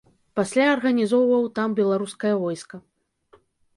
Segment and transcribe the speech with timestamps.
[0.37, 2.75] Пасля арганізоўваў там беларускае войска.